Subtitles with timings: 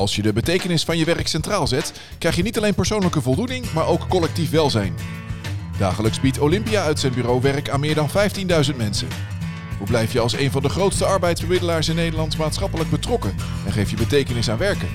[0.00, 3.72] Als je de betekenis van je werk centraal zet, krijg je niet alleen persoonlijke voldoening,
[3.72, 4.94] maar ook collectief welzijn.
[5.78, 8.08] Dagelijks biedt Olympia uit zijn bureau werk aan meer dan
[8.70, 9.08] 15.000 mensen.
[9.78, 13.34] Hoe blijf je als een van de grootste arbeidsbemiddelaars in Nederland maatschappelijk betrokken
[13.66, 14.88] en geef je betekenis aan werken?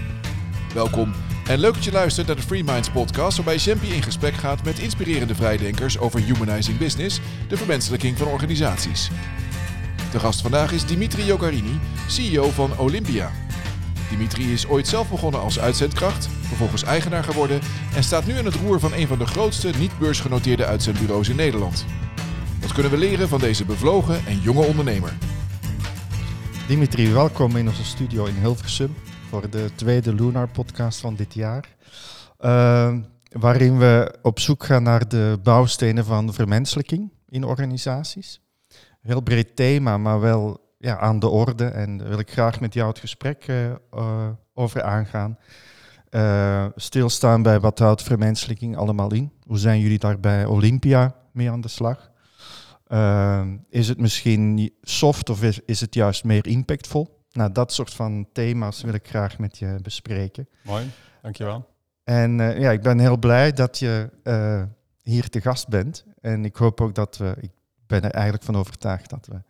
[0.73, 1.14] Welkom
[1.48, 4.64] en leuk dat je luistert naar de Free Minds podcast, waarbij Jampi in gesprek gaat
[4.64, 9.10] met inspirerende vrijdenkers over humanizing business, de vermenselijking van organisaties.
[10.12, 13.45] De gast vandaag is Dimitri Jogarini, CEO van Olympia.
[14.10, 17.62] Dimitri is ooit zelf begonnen als uitzendkracht, vervolgens eigenaar geworden
[17.96, 21.86] en staat nu aan het roer van een van de grootste niet-beursgenoteerde uitzendbureaus in Nederland.
[22.62, 25.13] Wat kunnen we leren van deze bevlogen en jonge ondernemer?
[26.68, 28.96] Dimitri, welkom in onze studio in Hilversum
[29.30, 31.76] voor de tweede Lunar podcast van dit jaar.
[32.40, 32.96] Uh,
[33.32, 38.41] waarin we op zoek gaan naar de bouwstenen van vermenselijking in organisaties.
[39.02, 41.65] Heel breed thema, maar wel ja, aan de orde.
[41.65, 45.38] En daar wil ik graag met jou het gesprek uh, uh, over aangaan.
[46.09, 49.32] Uh, stilstaan bij wat houdt vermenselijking allemaal in?
[49.48, 52.13] Hoe zijn jullie daar bij Olympia mee aan de slag?
[53.70, 57.23] is het misschien soft of is, is het juist meer impactvol?
[57.32, 60.48] Nou, dat soort van thema's wil ik graag met je bespreken.
[60.63, 61.65] Mooi, dankjewel.
[62.04, 64.09] En ja, ik ben heel blij dat je
[65.01, 66.06] hier te gast bent.
[66.22, 67.51] En ik hoop ook dat we, ik
[67.88, 69.41] ben er eigenlijk van overtuigd dat we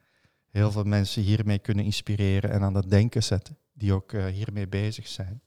[0.55, 4.67] heel veel mensen hiermee kunnen inspireren en aan het denken zetten, die ook uh, hiermee
[4.67, 5.41] bezig zijn.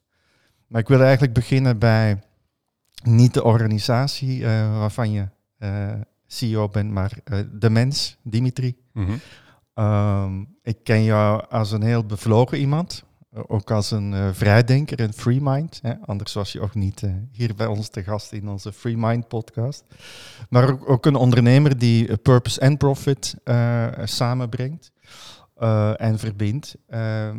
[0.67, 2.23] Maar ik wil eigenlijk beginnen bij
[3.03, 5.93] niet de organisatie uh, waarvan je uh,
[6.27, 7.13] CEO bent, maar
[7.53, 8.77] de mens, Dimitri.
[8.93, 9.85] Mm -hmm.
[9.85, 15.41] um, ik ken jou als een heel bevlogen iemand, ook als een vrijdenker en free
[15.43, 15.79] mind.
[15.83, 15.95] Hè?
[16.01, 19.85] Anders was je ook niet hier bij ons te gast in onze Free Mind podcast.
[20.49, 23.35] Maar ook, ook een ondernemer die purpose en profit
[24.05, 24.93] samenbrengt.
[25.59, 26.77] Uh, en verbindt.
[26.89, 27.31] Uh,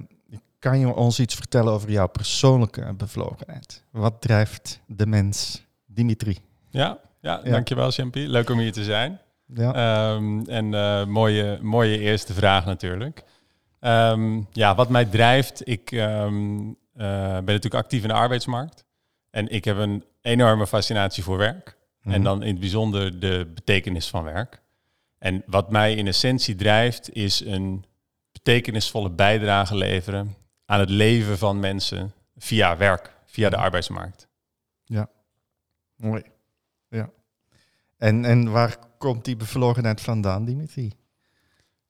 [0.59, 3.83] kan je ons iets vertellen over jouw persoonlijke bevlogenheid?
[3.91, 6.37] Wat drijft de mens, Dimitri?
[6.69, 7.51] Ja, ja, ja.
[7.51, 8.27] dankjewel, Champi.
[8.27, 9.19] Leuk om hier te zijn.
[9.53, 10.13] Ja.
[10.13, 13.23] Um, en uh, mooie, mooie eerste vraag natuurlijk.
[13.79, 18.85] Um, ja, wat mij drijft, ik um, ben natuurlijk actief in de arbeidsmarkt.
[19.31, 21.77] En ik heb een enorme fascinatie voor werk.
[22.01, 22.13] Mm.
[22.13, 24.61] En dan in het bijzonder de betekenis van werk.
[25.19, 27.85] En wat mij in essentie drijft, is een
[28.31, 30.35] betekenisvolle bijdrage leveren
[30.65, 34.27] aan het leven van mensen via werk, via de arbeidsmarkt.
[34.83, 35.09] Ja,
[35.95, 36.23] mooi.
[36.89, 37.09] Ja.
[37.97, 40.93] En, en waar komt die bevlogenheid vandaan, Dimitri?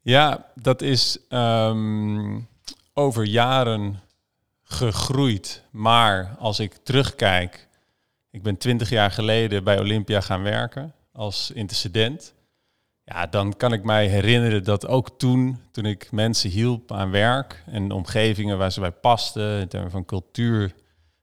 [0.02, 2.48] Ja, dat is um,
[2.94, 4.00] over jaren
[4.64, 5.64] gegroeid.
[5.72, 7.68] Maar als ik terugkijk,
[8.30, 12.34] ik ben twintig jaar geleden bij Olympia gaan werken als intercedent.
[13.14, 17.64] Ja, dan kan ik mij herinneren dat ook toen, toen ik mensen hielp aan werk
[17.66, 20.74] en omgevingen waar ze bij pasten, in termen van cultuur,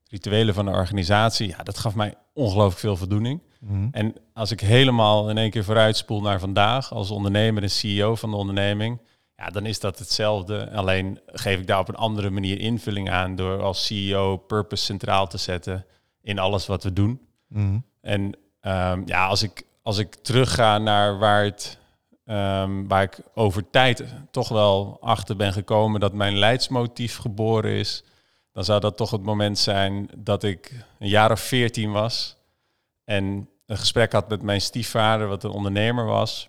[0.08, 3.42] rituelen van de organisatie, ja, dat gaf mij ongelooflijk veel voldoening.
[3.60, 3.88] Mm.
[3.92, 8.30] En als ik helemaal in één keer vooruitspoel naar vandaag, als ondernemer en CEO van
[8.30, 9.00] de onderneming,
[9.36, 10.70] ja, dan is dat hetzelfde.
[10.70, 15.26] Alleen geef ik daar op een andere manier invulling aan door als CEO purpose centraal
[15.26, 15.86] te zetten
[16.22, 17.20] in alles wat we doen.
[17.48, 17.84] Mm.
[18.00, 18.20] En
[18.62, 21.78] um, ja, als ik als ik terugga naar waar, het,
[22.24, 28.04] um, waar ik over tijd toch wel achter ben gekomen dat mijn leidsmotief geboren is,
[28.52, 32.36] dan zou dat toch het moment zijn dat ik een jaar of veertien was
[33.04, 36.48] en een gesprek had met mijn stiefvader, wat een ondernemer was.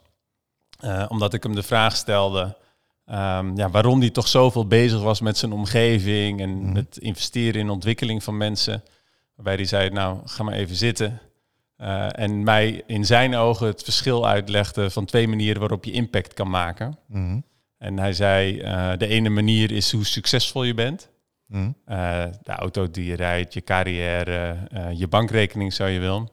[0.84, 2.58] Uh, omdat ik hem de vraag stelde
[3.06, 6.74] um, ja, waarom hij toch zoveel bezig was met zijn omgeving en mm.
[6.74, 8.84] met investeren in ontwikkeling van mensen.
[9.36, 11.20] Waarbij hij zei, nou, ga maar even zitten.
[11.82, 16.34] Uh, en mij in zijn ogen het verschil uitlegde van twee manieren waarop je impact
[16.34, 16.98] kan maken.
[17.08, 17.44] Mm.
[17.78, 21.10] En hij zei, uh, de ene manier is hoe succesvol je bent.
[21.46, 21.76] Mm.
[21.88, 24.58] Uh, de auto die je rijdt, je carrière,
[24.94, 26.30] je bankrekening zou je willen.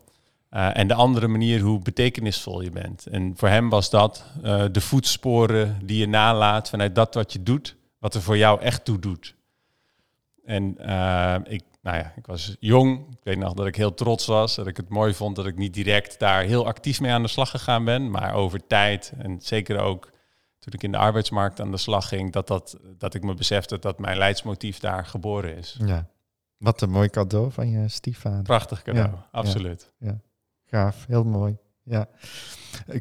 [0.48, 3.06] en de andere manier hoe betekenisvol je bent.
[3.06, 4.24] En voor hem was dat
[4.72, 8.84] de voetsporen die je nalaat vanuit dat wat je doet, wat er voor jou echt
[8.84, 9.34] toe doet.
[10.44, 10.76] En
[11.44, 13.10] ik nou ja, ik was jong.
[13.10, 14.54] Ik weet nog dat ik heel trots was.
[14.54, 17.28] Dat ik het mooi vond dat ik niet direct daar heel actief mee aan de
[17.28, 18.10] slag gegaan ben.
[18.10, 20.10] Maar over tijd en zeker ook
[20.58, 23.78] toen ik in de arbeidsmarkt aan de slag ging, dat, dat, dat ik me besefte
[23.78, 25.76] dat mijn leidsmotief daar geboren is.
[25.84, 26.08] Ja,
[26.56, 28.42] wat een mooi cadeau van je stiefvader.
[28.42, 29.92] Prachtig cadeau, absoluut.
[29.98, 30.20] Ja, ja,
[30.64, 31.56] gaaf, heel mooi.
[31.82, 32.08] Ja.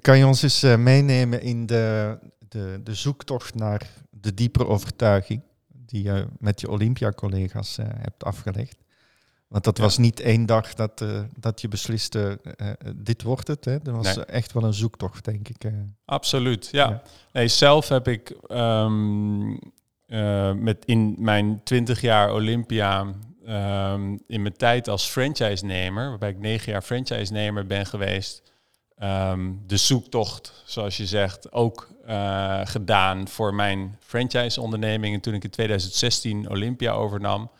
[0.02, 5.42] Kan je ons eens uh, meenemen in de, de, de zoektocht naar de diepere overtuiging?
[5.94, 8.78] Die je met je Olympia-collega's uh, hebt afgelegd.
[9.48, 13.66] Want dat was niet één dag dat, uh, dat je besliste, uh, dit wordt het.
[13.66, 13.80] Hè?
[13.82, 14.26] Dat was nee.
[14.26, 15.72] echt wel een zoektocht, denk ik.
[16.06, 16.90] Absoluut, ja.
[16.90, 17.02] ja.
[17.32, 19.60] Nee, zelf heb ik um,
[20.64, 23.14] met in mijn twintig jaar Olympia
[23.46, 28.53] ehm, in mijn tijd als franchise-nemer, waarbij ik negen jaar franchise-nemer ben geweest,
[29.04, 35.16] ehm, de zoektocht, zoals je zegt, ook eh, gedaan voor mijn franchise-onderneming.
[35.16, 37.52] En toen ik in 2016 Olympia overnam,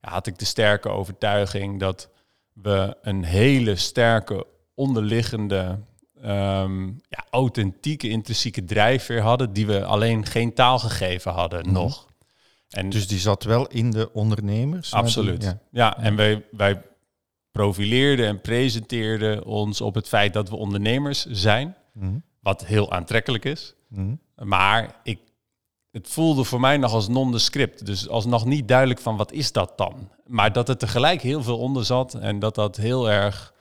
[0.00, 2.08] ja, had ik de sterke overtuiging dat
[2.52, 5.78] we een hele sterke onderliggende,
[6.22, 11.72] ehm, ja, authentieke, intrinsieke drijfveer hadden, die we alleen geen taal gegeven hadden Mhm.
[11.72, 12.06] nog.
[12.68, 14.90] En Dus die zat wel in de ondernemers.
[14.90, 15.42] die- Absoluut.
[15.42, 15.58] ja.
[15.70, 16.82] Ja, en wij, wij
[17.54, 22.18] profileerden en presenteerden ons op het feit dat we ondernemers zijn, Mhm.
[22.40, 23.74] wat heel aantrekkelijk is.
[23.88, 24.14] Mhm.
[24.44, 25.18] Maar ik,
[25.90, 27.86] het voelde voor mij nog als nondescript.
[27.86, 30.08] Dus als nog niet duidelijk van wat is dat dan.
[30.26, 33.52] Maar dat er tegelijk heel veel onder zat en dat dat heel erg,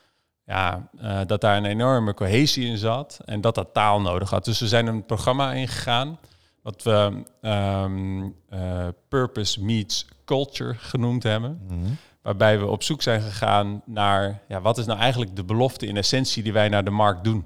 [0.45, 4.45] ja, eh, dat daar een enorme cohesie in zat en dat dat taal nodig had.
[4.45, 6.19] Dus we zijn een programma ingegaan
[6.61, 11.61] wat we ehm, eh, Purpose Meets Culture genoemd hebben.
[11.67, 11.77] Mhm.
[12.23, 15.97] Waarbij we op zoek zijn gegaan naar ja, wat is nou eigenlijk de belofte in
[15.97, 17.45] essentie die wij naar de markt doen.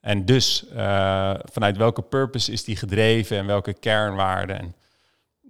[0.00, 4.58] En dus eh, vanuit welke purpose is die gedreven en welke kernwaarden.
[4.58, 4.74] En,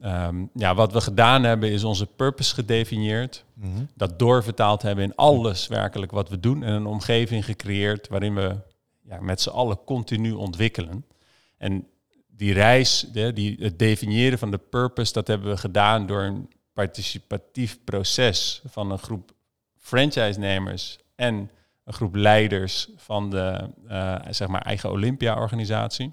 [0.00, 3.44] ehm, ja, wat we gedaan hebben is onze purpose gedefinieerd.
[3.54, 3.84] Mhm.
[3.94, 6.62] Dat doorvertaald hebben in alles werkelijk wat we doen.
[6.62, 8.56] En een omgeving gecreëerd waarin we
[9.02, 11.04] ja, met z'n allen continu ontwikkelen.
[11.58, 11.86] En
[12.26, 16.48] die reis, de, die, het definiëren van de purpose, dat hebben we gedaan door een
[16.72, 19.32] participatief proces van een groep
[19.78, 21.50] franchise-nemers en
[21.84, 26.12] een groep leiders van de eh, zeg maar eigen Olympia-organisatie.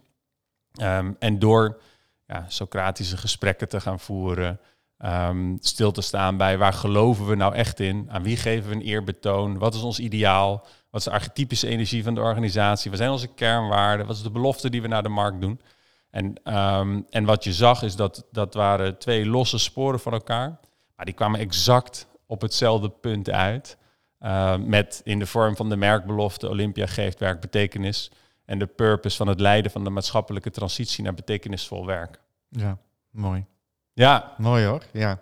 [0.73, 1.81] Ehm, en door
[2.27, 4.59] ja, Socratische gesprekken te gaan voeren,
[4.97, 8.75] ehm, stil te staan bij waar geloven we nou echt in, aan wie geven we
[8.75, 12.99] een eerbetoon, wat is ons ideaal, wat is de archetypische energie van de organisatie, wat
[12.99, 15.61] zijn onze kernwaarden, wat is de belofte die we naar de markt doen.
[16.09, 20.59] En, ehm, en wat je zag is dat dat waren twee losse sporen van elkaar,
[20.95, 23.77] maar die kwamen exact op hetzelfde punt uit.
[24.21, 28.11] Uh, met in de vorm van de merkbelofte Olympia geeft werk betekenis.
[28.45, 32.19] En de purpose van het leiden van de maatschappelijke transitie naar betekenisvol werk.
[32.49, 32.77] Ja,
[33.09, 33.45] mooi.
[33.93, 35.19] Ja, Mooi hoor, ja.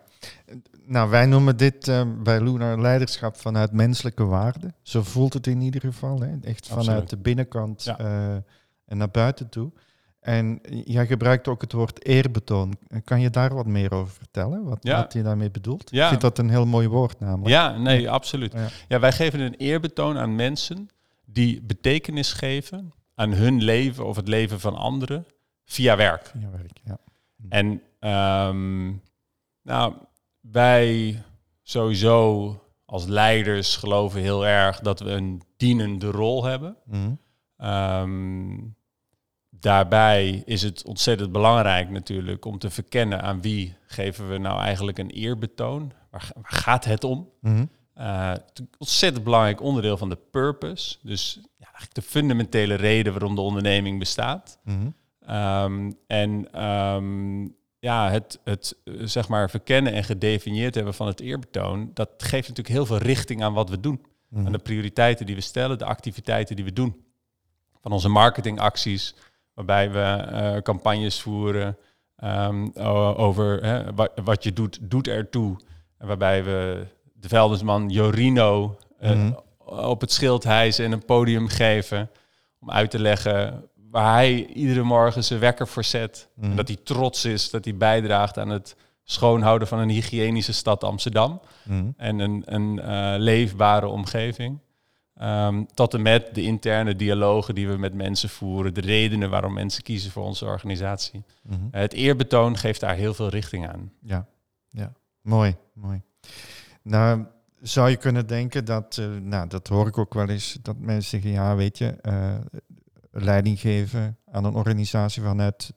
[0.84, 4.74] Nou, wij noemen dit eh, bij Lunar leiderschap vanuit menselijke waarden.
[4.82, 6.20] Zo voelt het in ieder geval.
[6.20, 6.36] Hè?
[6.42, 7.10] Echt vanuit Absoluut.
[7.10, 7.98] de binnenkant Ja.
[7.98, 8.34] eh,
[8.84, 9.72] en naar buiten toe.
[10.28, 12.78] En jij gebruikt ook het woord eerbetoon.
[13.04, 14.64] Kan je daar wat meer over vertellen?
[14.64, 14.96] Wat, Ja.
[15.02, 15.90] wat je daarmee bedoelt?
[15.90, 16.02] Ja.
[16.02, 17.48] Ik vind dat een heel mooi woord namelijk.
[17.48, 18.52] ja nee, absoluut.
[18.52, 18.66] Ja.
[18.88, 20.88] Ja, wij geven een eerbetoon aan mensen
[21.24, 25.26] die betekenis geven aan hun leven of het leven van anderen
[25.64, 26.32] via werk.
[26.40, 26.98] Ja, werk, ja.
[27.48, 28.86] En ehm,
[29.62, 29.94] nou,
[30.40, 31.22] wij
[31.62, 32.54] sowieso
[32.84, 36.76] als leiders geloven heel erg dat we een dienende rol hebben.
[37.56, 38.56] Ehm,
[39.60, 44.98] daarbij is het ontzettend belangrijk natuurlijk om te verkennen aan wie geven we nou eigenlijk
[44.98, 45.92] een eerbetoon.
[46.10, 47.28] Waar, waar gaat het om?
[47.94, 50.96] Het een ontzettend belangrijk onderdeel van de purpose.
[51.02, 54.58] Dus ja, eigenlijk de fundamentele reden waarom de onderneming bestaat.
[54.64, 54.90] Mhm.
[55.20, 57.42] Ehm, en ehm,
[57.78, 62.48] ja, het, het eh, zeg maar verkennen en gedefinieerd hebben van het eerbetoon, dat geeft
[62.48, 64.00] natuurlijk heel veel richting aan wat we doen.
[64.28, 64.46] Mhm.
[64.46, 67.04] Aan de prioriteiten die we stellen, de activiteiten die we doen.
[67.80, 69.14] Van onze marketingacties,
[69.58, 71.76] waarbij we eh, campagnes voeren
[72.16, 72.66] ehm,
[73.16, 75.56] over hè, wat, wat je doet, doet ertoe.
[75.98, 79.32] En waarbij we de vuilnisman Jorino eh, Mhm.
[79.64, 82.10] op het schild hijsen en een podium geven
[82.60, 86.28] om uit te leggen waar hij iedere morgen zijn wekker voor zet.
[86.34, 86.50] Mhm.
[86.50, 90.84] En dat hij trots is dat hij bijdraagt aan het schoonhouden van een hygiënische stad
[90.84, 91.88] Amsterdam Mhm.
[91.96, 94.58] en een, een eh, leefbare omgeving.
[95.18, 99.52] Ehm, tot en met de interne dialogen die we met mensen voeren, de redenen waarom
[99.52, 101.24] mensen kiezen voor onze organisatie.
[101.42, 101.60] Mhm.
[101.70, 103.92] Eh, het eerbetoon geeft daar heel veel richting aan.
[104.00, 104.26] Ja,
[104.70, 104.92] ja.
[105.20, 106.02] Mooi, mooi.
[106.82, 107.24] Nou,
[107.60, 111.10] zou je kunnen denken dat, eh, nou, dat hoor ik ook wel eens, dat mensen
[111.10, 112.38] zeggen, ja, weet je, eh,
[113.10, 115.72] leiding geven aan een organisatie vanuit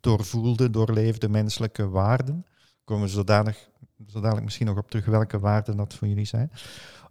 [0.00, 2.46] doorvoelde, doorleefde menselijke waarden.
[2.84, 3.68] Komen we zodanig,
[4.06, 6.50] zo dadelijk misschien nog op terug welke waarden dat voor jullie zijn.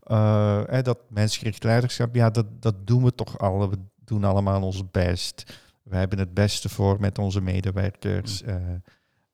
[0.04, 3.70] Eh, hè, dat mensgericht leiderschap, ja, dat, dat doen we toch al.
[3.70, 5.60] We doen allemaal ons best.
[5.84, 8.42] We hebben het beste voor met onze medewerkers.
[8.42, 8.56] eh,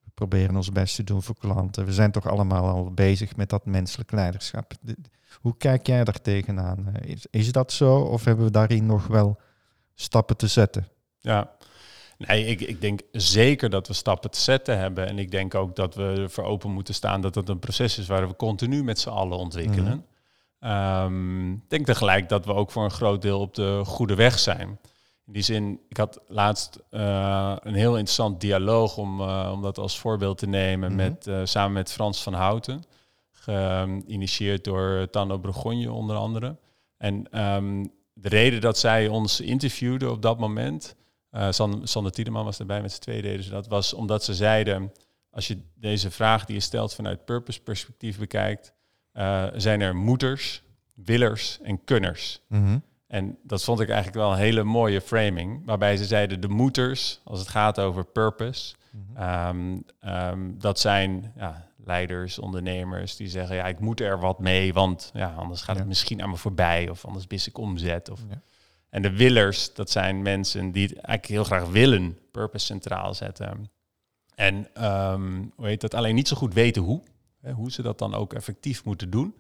[0.04, 1.86] we proberen ons best te doen voor klanten.
[1.86, 4.74] We zijn toch allemaal al bezig met dat menselijk leiderschap.
[4.82, 4.98] De-
[5.42, 6.88] Hoe kijk jij daar tegenaan?
[6.94, 9.40] Eh, Is, is dat zo of hebben we daarin nog wel
[9.94, 10.88] stappen te zetten?
[11.20, 11.52] Ja,
[12.18, 15.08] nee, ik, ik denk zeker dat we stappen te zetten hebben.
[15.08, 18.08] En ik denk ook dat we ervoor open moeten staan dat het een proces is
[18.08, 20.06] waar we continu met z'n allen ontwikkelen.
[20.60, 24.40] Ehm, ik denk tegelijk dat we ook voor een groot deel op de goede weg
[24.40, 24.80] zijn.
[25.26, 29.78] In die zin, ik had laatst eh, een heel interessant dialoog om, eh, om dat
[29.78, 30.98] als voorbeeld te nemen Mhm.
[30.98, 32.84] met, eh, samen met Frans van Houten.
[33.32, 36.58] geïnitieerd door Tanno Bregonje onder andere.
[36.98, 40.96] En ehm, de reden dat zij ons interviewden op dat moment,
[41.32, 41.48] uh,
[41.84, 44.92] Sander Tiedeman was erbij met z'n twee deden ze dat, was omdat ze zeiden,
[45.30, 48.74] als je deze vraag die je stelt vanuit purpose perspectief bekijkt,
[49.18, 52.42] uh, zijn er moeders, willers en kunners.
[52.48, 52.78] Mhm.
[53.08, 57.22] En dat vond ik eigenlijk wel een hele mooie framing, waarbij ze zeiden de moeders,
[57.24, 59.18] als het gaat over purpose, Mhm.
[59.24, 64.74] Ehm, ehm, dat zijn ja, leiders, ondernemers die zeggen, ja, ik moet er wat mee,
[64.74, 65.80] want ja, anders gaat Ja.
[65.82, 68.10] het misschien aan me voorbij of anders mis ik omzet.
[68.10, 68.20] Of...
[68.30, 68.42] Ja.
[68.90, 73.70] En de willers, dat zijn mensen die het eigenlijk heel graag willen, purpose centraal zetten.
[74.36, 75.94] En ehm, hoe heet dat?
[75.94, 77.02] Alleen niet zo goed weten hoe.
[77.54, 79.36] Hoe ze dat dan ook effectief moeten doen.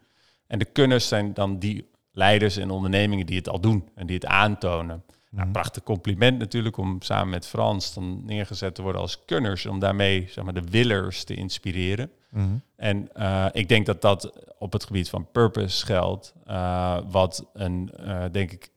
[0.47, 4.15] En de kunners zijn dan die leiders en ondernemingen die het al doen en die
[4.15, 5.03] het aantonen.
[5.29, 5.51] Nou, Mhm.
[5.51, 10.27] prachtig compliment natuurlijk om samen met Frans dan neergezet te worden als kunners, om daarmee
[10.29, 12.11] zeg maar, de willers te inspireren.
[12.29, 12.45] Mhm.
[12.75, 17.91] En eh, ik denk dat dat op het gebied van purpose geldt, eh, wat een,
[17.97, 18.69] eh, denk ik,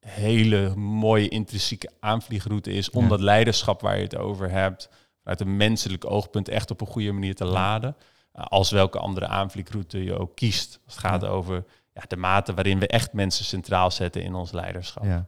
[0.00, 3.08] hele mooie intrinsieke aanvliegroute is om Ja.
[3.08, 4.88] dat leiderschap waar je het over hebt,
[5.24, 7.96] uit een menselijk oogpunt echt op een goede manier te laden.
[8.32, 10.80] Eh, als welke andere aanvliegroute je ook kiest.
[10.84, 11.28] Als het gaat Ja.
[11.28, 15.04] over ja, de mate waarin we echt mensen centraal zetten in ons leiderschap.
[15.04, 15.26] Ja,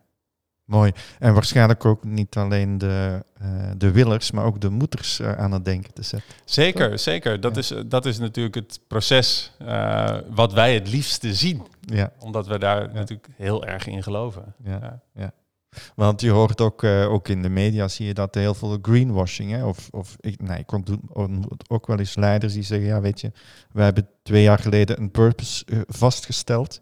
[0.64, 0.92] mooi.
[1.18, 5.52] En waarschijnlijk ook niet alleen de, eh, de willers, maar ook de moeders eh, aan
[5.52, 6.34] het denken te zetten.
[6.44, 7.40] Zeker, zeker.
[7.40, 7.60] Dat, Ja.
[7.60, 9.52] is, dat is natuurlijk het proces
[10.30, 11.66] wat wij het liefste zien.
[11.80, 14.54] Ja, Omdat we daar natuurlijk heel erg in geloven.
[14.64, 15.32] ja, Ja.
[15.94, 19.50] Want je hoort ook, eh, ook in de media, zie je dat heel veel greenwashing.
[19.50, 19.64] Hè?
[19.64, 23.32] Of, of ik, nee, ik ontmoet ook wel eens leiders die zeggen, ja weet je,
[23.72, 26.80] we hebben twee jaar geleden een purpose eh, vastgesteld.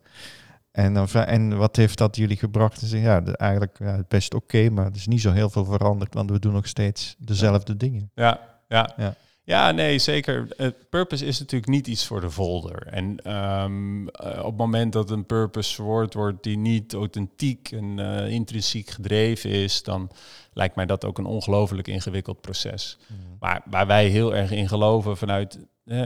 [0.70, 2.80] En, dan en wat heeft dat jullie gebracht?
[2.82, 5.64] En zeggen, ja, de- eigenlijk ja, best oké, maar er is niet zo heel veel
[5.64, 8.11] veranderd, want we doen nog steeds dezelfde dingen.
[8.14, 8.92] Ja, ja.
[8.97, 9.14] Ja.
[9.50, 10.49] Ja, nee, zeker.
[10.88, 12.87] Purpose is natuurlijk niet iets voor de folder.
[12.87, 17.99] En um, uh, op het moment dat een purpose verwoord wordt die niet authentiek en
[17.99, 20.11] uh, intrinsiek gedreven is, dan
[20.52, 22.99] lijkt mij dat ook een ongelooflijk ingewikkeld proces.
[23.07, 23.16] Mm.
[23.40, 25.59] Maar waar wij heel erg in geloven vanuit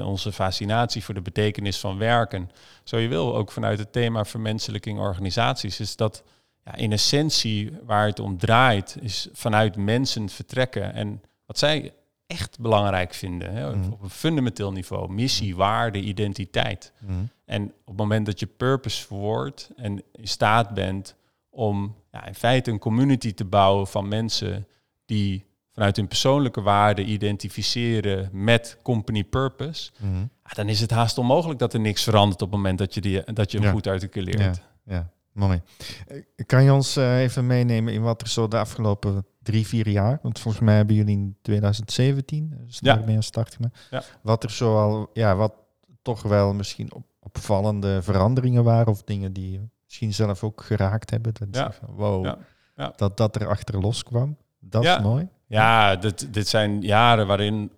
[0.04, 2.50] onze fascinatie voor de betekenis van werken,
[2.84, 6.22] zo je wil ook vanuit het thema vermenselijking organisaties, is dat
[6.64, 11.92] ja, in essentie waar het om draait, is vanuit mensen vertrekken en wat zij
[12.26, 13.52] echt belangrijk vinden.
[13.54, 13.76] Hè?
[13.76, 13.90] Mhm.
[13.92, 15.12] Op een fundamenteel niveau.
[15.12, 16.92] Missie, waarde, identiteit.
[17.00, 17.28] Mm.
[17.44, 21.16] En op het moment dat je purpose verwoordt en in staat bent
[21.50, 24.66] om ja, in feite een community te bouwen van mensen
[25.04, 30.30] die vanuit hun persoonlijke waarden identificeren met company purpose, Mm.
[30.44, 33.00] ja, dan is het haast onmogelijk dat er niks verandert op het moment dat je,
[33.00, 33.72] die, dat je hem Ja.
[33.72, 34.38] goed articuleert.
[34.56, 35.60] Ja, ja, mooi.
[36.06, 39.88] Eh, Kan je ons eh, even meenemen in wat er zo de afgelopen drie, vier
[39.88, 42.94] jaar, want volgens mij hebben jullie in 2017, dus Ja.
[42.94, 44.02] daarmee een start gemaakt, Ja.
[44.22, 45.52] wat er zo al, ja, wat
[46.02, 51.10] toch wel misschien op, opvallende veranderingen waren of dingen die je misschien zelf ook geraakt
[51.10, 51.34] hebben.
[51.34, 51.72] Dat Ja.
[51.72, 52.38] van, wow, Ja.
[52.76, 52.92] Ja.
[52.96, 54.36] dat dat er achter los kwam.
[54.60, 54.96] Dat Ja.
[54.96, 55.28] is mooi.
[55.46, 57.70] Ja, dit, dit zijn jaren waarin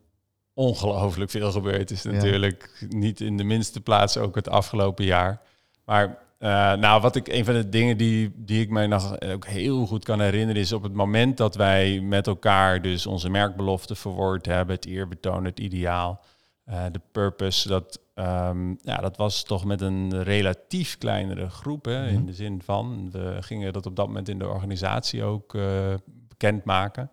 [0.54, 2.10] ongelooflijk veel gebeurd is Ja.
[2.10, 2.86] natuurlijk.
[2.88, 5.40] Niet in de minste plaats ook het afgelopen jaar.
[5.84, 9.46] Maar eh, nou, wat ik, een van de dingen die, die ik mij nog ook
[9.46, 10.62] heel goed kan herinneren...
[10.62, 14.74] is op het moment dat wij met elkaar dus onze merkbelofte verwoord hebben...
[14.74, 16.20] het eerbetoon, het ideaal,
[16.64, 17.68] eh, de purpose...
[17.68, 21.84] Dat, ehm, ja, dat was toch met een relatief kleinere groep.
[21.84, 22.14] Hè, Mhm.
[22.14, 25.94] In de zin van, we gingen dat op dat moment in de organisatie ook eh,
[26.28, 27.10] bekendmaken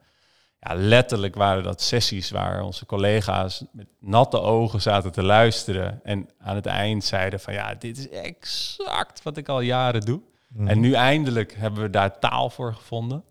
[0.63, 5.99] ja, letterlijk waren dat sessies waar onze collega's met natte ogen zaten te luisteren.
[6.03, 10.21] En aan het eind zeiden van ja, dit is exact wat ik al jaren doe.
[10.47, 10.67] Mhm.
[10.67, 13.23] En nu eindelijk hebben we daar taal voor gevonden.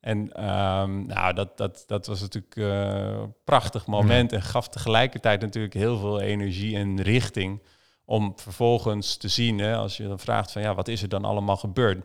[0.00, 5.40] En ehm, nou, dat, dat, dat was natuurlijk eh, een prachtig moment en gaf tegelijkertijd
[5.40, 7.62] natuurlijk heel veel energie en richting
[8.04, 11.24] om vervolgens te zien, hè, als je dan vraagt van ja, wat is er dan
[11.24, 12.04] allemaal gebeurd?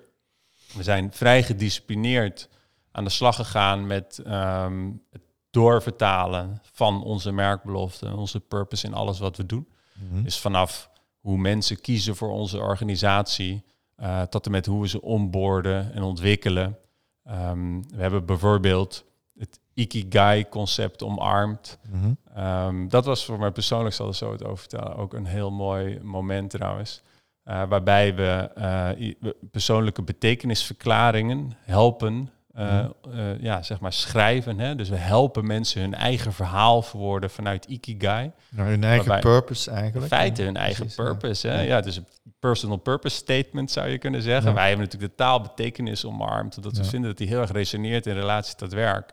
[0.74, 2.50] We zijn vrij gedisciplineerd
[2.98, 9.20] aan de slag gegaan met ehm, het doorvertalen van onze merkbelofte, onze purpose in alles
[9.20, 9.68] wat we doen.
[9.94, 10.24] Mhm.
[10.24, 10.90] Dus vanaf
[11.20, 13.64] hoe mensen kiezen voor onze organisatie,
[13.96, 16.78] eh, tot en met hoe we ze onboorden en ontwikkelen.
[17.24, 19.06] Ehm, we hebben bijvoorbeeld
[19.38, 21.78] het Ikigai-concept omarmd.
[21.90, 22.14] Mhm.
[22.36, 25.52] Ehm, dat was voor mij persoonlijk, zal ik zo het over vertellen, ook een heel
[25.52, 27.02] mooi moment trouwens.
[27.44, 33.20] Eh, waarbij we eh, we persoonlijke betekenisverklaringen helpen, eh, Mhm.
[33.20, 34.60] eh, ja, zeg maar schrijven.
[34.60, 34.76] Hè?
[34.76, 38.32] Dus we helpen mensen hun eigen verhaal verwoorden vanuit Ikigai.
[38.50, 40.08] Nou, hun eigen purpose In eigenlijk.
[40.08, 41.04] feite Ja, hun eigen precies, ja.
[41.04, 41.48] purpose.
[41.48, 41.62] Hè?
[41.62, 41.82] Ja.
[41.82, 42.06] Dus een
[42.40, 44.50] personal purpose statement zou je kunnen zeggen.
[44.50, 44.54] Ja.
[44.56, 48.14] Wij hebben natuurlijk de taalbetekenis omarmd, omdat we vinden dat die heel erg resoneert in
[48.14, 49.12] relatie tot werk.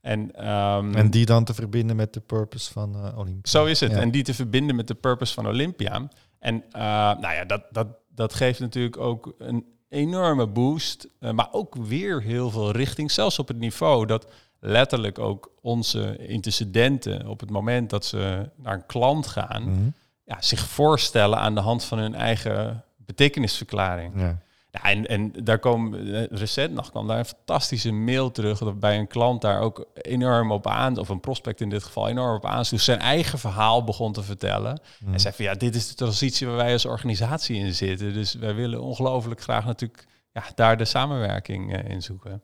[0.00, 3.50] En, ehm, En die dan te verbinden met de purpose van eh Olympia.
[3.50, 3.92] zo is het.
[3.92, 6.08] En die te verbinden met de purpose van Olympia.
[6.38, 11.08] En nou ja, dat, dat, dat geeft natuurlijk ook een enorme boost.
[11.20, 13.10] eh, maar ook weer heel veel richting.
[13.10, 14.26] Zelfs op het niveau dat
[14.60, 17.26] letterlijk ook onze intercedenten...
[17.26, 19.62] op het moment dat ze naar een klant gaan...
[19.62, 19.88] Mhm.
[20.24, 24.20] ja, zich voorstellen aan de hand van hun eigen betekenisverklaring.
[24.20, 24.38] Ja.
[24.76, 28.80] Ja, en, en daar komen eh, recent nog kwam daar een fantastische mail terug dat
[28.80, 32.36] bij een klant daar ook enorm op aan, of een prospect in dit geval enorm
[32.36, 34.80] op aansloeg, zijn eigen verhaal begon te vertellen.
[35.00, 35.12] Mhm.
[35.12, 38.12] En zei van ja, dit is de transitie waar wij als organisatie in zitten.
[38.12, 42.42] Dus wij willen ongelooflijk graag natuurlijk ja, daar de samenwerking eh, in zoeken.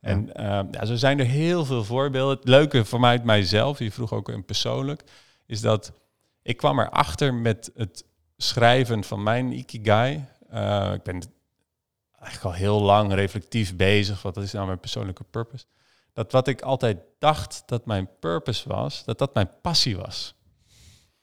[0.00, 2.36] En eh, ja, zo zijn er heel veel voorbeelden.
[2.36, 5.02] Het leuke voor mij, mijzelf, je vroeg ook in persoonlijk,
[5.46, 5.92] is dat
[6.42, 8.04] ik kwam erachter met het
[8.36, 10.24] schrijven van mijn Ikigai.
[10.94, 11.22] Ik ben
[12.22, 14.22] eigenlijk al heel lang reflectief bezig.
[14.22, 15.64] Wat is nou mijn persoonlijke purpose?
[16.12, 20.34] Dat wat ik altijd dacht dat mijn purpose was, dat dat mijn passie was.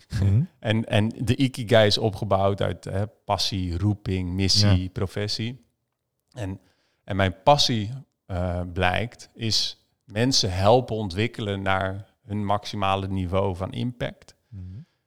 [0.10, 0.42] Mhm.
[0.60, 4.90] En, en de Ikigai is opgebouwd uit hè, passie, roeping, missie, Ja.
[4.90, 5.66] professie.
[6.32, 6.60] En,
[7.04, 7.92] en mijn passie
[8.26, 14.36] eh, blijkt, is mensen helpen ontwikkelen naar hun maximale niveau van impact.
[14.50, 14.64] Mhm.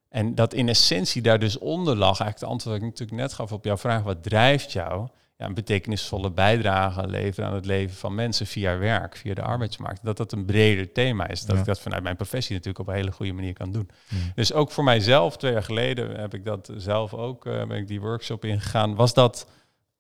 [0.09, 3.33] En dat in essentie daar dus onder lag, eigenlijk de antwoord dat ik natuurlijk net
[3.33, 5.09] gaf op jouw vraag, wat drijft jou?
[5.43, 10.05] Ja, een betekenisvolle bijdrage leveren aan het leven van mensen via werk, via de arbeidsmarkt.
[10.05, 11.41] Dat dat een breder thema is.
[11.45, 11.61] Dat Ja.
[11.61, 13.91] ik dat vanuit mijn professie natuurlijk op een hele goede manier kan doen.
[14.09, 14.21] Mhm.
[14.35, 17.87] Dus ook voor mijzelf, twee jaar geleden heb ik dat zelf ook, eh, ben ik
[17.89, 18.95] die workshop ingegaan.
[18.95, 19.47] Was dat,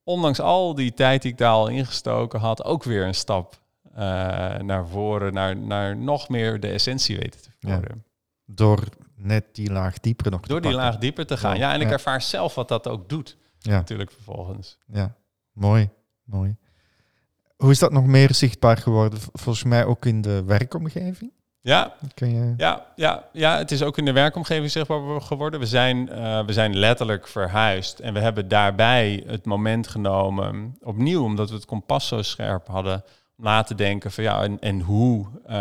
[0.04, 3.60] ondanks al die tijd die ik daar al ingestoken had, ook weer een stap
[3.94, 3.98] eh,
[4.58, 7.74] naar voren, naar, naar nog meer de essentie weten te Ja.
[7.74, 8.04] worden.
[8.44, 8.84] Door
[9.16, 10.88] net die laag dieper nog te Door die pakken.
[10.90, 11.56] laag dieper te gaan.
[11.58, 11.72] Ja.
[11.72, 14.78] En ik ervaar zelf wat dat ook doet, Ja, natuurlijk vervolgens.
[14.86, 15.14] ja.
[15.52, 15.90] Mooi,
[16.24, 16.56] mooi.
[17.56, 19.18] Hoe is dat nog meer zichtbaar geworden?
[19.32, 21.32] Volgens mij ook in de werkomgeving.
[21.60, 22.54] Ja, je...
[22.56, 25.60] Ja, ja, ja, het is ook in de werkomgeving zichtbaar geworden.
[25.60, 31.24] We zijn, eh, we zijn letterlijk verhuisd en we hebben daarbij het moment genomen, opnieuw
[31.24, 33.04] omdat we het kompas zo scherp hadden,
[33.36, 35.54] om na te denken van ja, en, en hoe eh,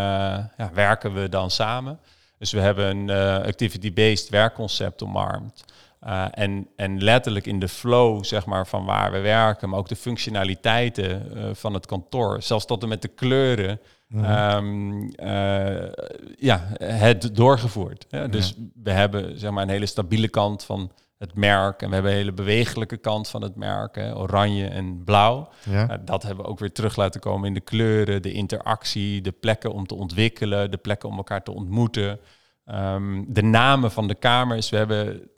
[0.58, 2.00] ja, werken we dan samen?
[2.42, 5.64] Dus we hebben een eh, activity-based werkconcept omarmd.
[6.00, 9.88] Eh, en, en letterlijk in de flow zeg maar, van waar we werken, maar ook
[9.88, 14.24] de functionaliteiten eh, van het kantoor, zelfs tot en met de kleuren, Mhm.
[14.24, 15.90] ehm, eh,
[16.38, 18.06] ja, het doorgevoerd.
[18.10, 21.94] Ja, dus we hebben zeg maar, een hele stabiele kant van het merk en we
[21.94, 25.50] hebben een hele bewegelijke kant van het merk, hè, oranje en blauw.
[25.70, 25.86] ja.
[25.86, 29.32] Nou, dat hebben we ook weer terug laten komen in de kleuren, de interactie, de
[29.32, 32.20] plekken om te ontwikkelen, de plekken om elkaar te ontmoeten.
[32.66, 34.70] Ehm, de namen van de kamers.
[34.70, 35.30] We hebben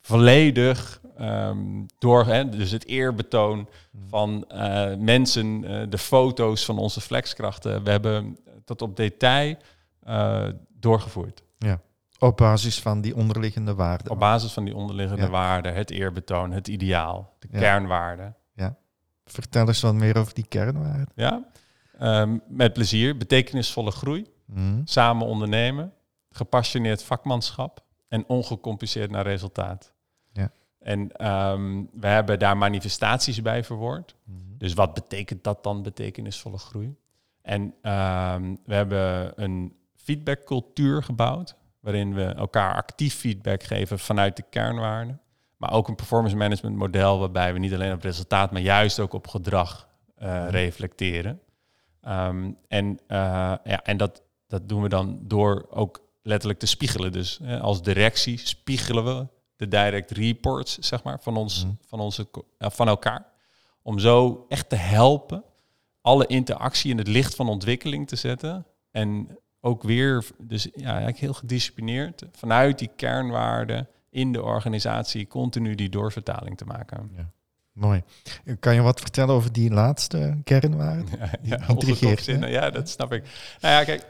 [0.00, 3.68] volledig ehm, door, hè, dus het eerbetoon
[4.08, 7.84] van eh, mensen, eh, de foto's van onze flexkrachten.
[7.84, 9.56] We hebben tot op detail
[10.00, 11.42] eh, doorgevoerd.
[12.22, 14.10] Op basis van die onderliggende waarden.
[14.10, 15.30] Op basis van die onderliggende Ja.
[15.30, 17.58] waarden, het eerbetoon, het ideaal, de Ja.
[17.58, 18.34] kernwaarden.
[19.24, 21.08] Vertel eens wat meer over die kernwaarden.
[21.14, 21.44] Ja?
[21.98, 24.26] Ehm, met plezier, betekenisvolle groei.
[24.44, 24.80] Mhm.
[24.84, 25.92] samen ondernemen,
[26.30, 29.92] gepassioneerd vakmanschap en ongecompliceerd naar resultaat.
[30.32, 30.50] Ja.
[30.78, 34.14] En ehm, we hebben daar manifestaties bij verwoord.
[34.24, 34.38] Mhm.
[34.58, 36.96] Dus wat betekent dat dan, betekenisvolle groei?
[37.42, 44.44] En ehm, we hebben een feedbackcultuur gebouwd, waarin we elkaar actief feedback geven vanuit de
[44.50, 45.20] kernwaarden.
[45.56, 49.12] Maar ook een performance management model waarbij we niet alleen op resultaat, maar juist ook
[49.12, 51.40] op gedrag eh, reflecteren.
[52.00, 53.18] Ehm, en eh,
[53.64, 57.12] ja, en dat, dat doen we dan door ook letterlijk te spiegelen.
[57.12, 61.74] Dus hè, als directie spiegelen we de direct reports, zeg maar, van, ons, Mhm.
[61.86, 63.26] van, onze, eh, van elkaar.
[63.82, 65.44] Om zo echt te helpen
[66.00, 68.66] alle interactie in het licht van ontwikkeling te zetten.
[68.90, 75.74] En ook weer, dus ja, eigenlijk heel gedisciplineerd, vanuit die kernwaarden in de organisatie continu
[75.74, 77.10] die doorvertaling te maken.
[77.72, 78.02] Mooi.
[78.60, 81.10] Kan je wat vertellen over die laatste kernwaarde?
[81.18, 82.50] Ja, ja, Intrigeert, ongekopzinnen.
[82.50, 83.22] Ja, dat snap ik.
[83.60, 84.06] Nou ja, kijk,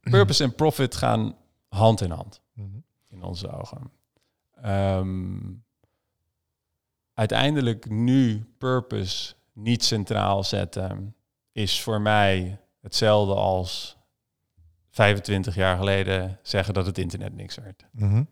[0.00, 1.34] purpose en profit gaan
[1.68, 2.68] hand in hand Mhm.
[3.08, 3.90] in onze ogen.
[4.62, 5.38] Ehm,
[7.14, 11.14] uiteindelijk nu purpose niet centraal zetten
[11.52, 13.96] is voor mij hetzelfde als
[15.00, 17.86] 25 jaar geleden zeggen dat het internet niks werd.
[17.92, 18.22] Mhm.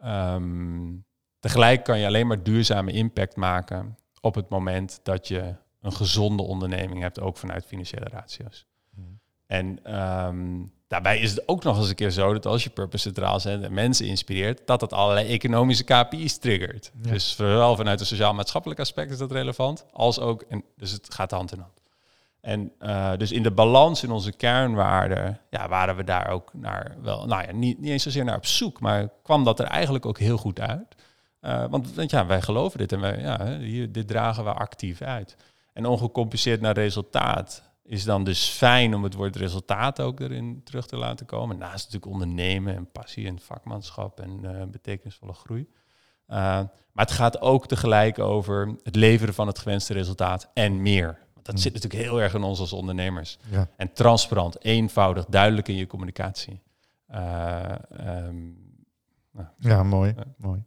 [0.00, 0.96] Ehm,
[1.40, 6.42] tegelijk kan je alleen maar duurzame impact maken op het moment dat je een gezonde
[6.42, 8.66] onderneming hebt, ook vanuit financiële ratio's.
[8.90, 9.06] Mhm.
[9.46, 13.02] En ehm, daarbij is het ook nog eens een keer zo dat als je purpose
[13.02, 16.92] centraal zet en mensen inspireert, dat het allerlei economische KPI's triggert.
[17.02, 17.10] Ja.
[17.10, 21.30] Dus zowel vanuit een sociaal-maatschappelijk aspect is dat relevant, als ook, en dus het gaat
[21.30, 21.77] hand in hand.
[22.48, 26.96] En uh, dus in de balans in onze kernwaarden, ja, waren we daar ook naar
[27.02, 30.06] wel, nou ja, niet, niet eens zozeer naar op zoek, maar kwam dat er eigenlijk
[30.06, 30.94] ook heel goed uit.
[31.40, 35.36] Uh, want, ja, wij geloven dit en wij, ja, hier, dit dragen we actief uit.
[35.72, 40.86] En ongecompliceerd naar resultaat is dan dus fijn om het woord resultaat ook erin terug
[40.86, 41.58] te laten komen.
[41.58, 45.68] Naast natuurlijk ondernemen en passie en vakmanschap en uh, betekenisvolle groei.
[46.26, 51.18] Maar het gaat ook tegelijk over het leveren van het gewenste resultaat en meer.
[51.52, 53.38] Dat zit natuurlijk heel erg in ons als ondernemers.
[53.50, 53.68] Ja.
[53.76, 56.60] En transparant, eenvoudig, duidelijk in je communicatie.
[57.10, 58.56] Uh, um,
[59.32, 60.14] nou, ja, mooi.
[60.36, 60.64] mooi.